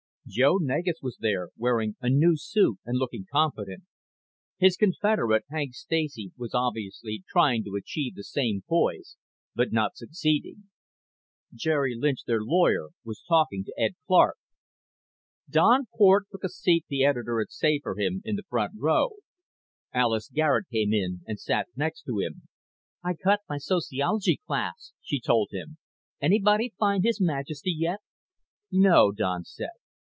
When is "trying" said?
7.27-7.65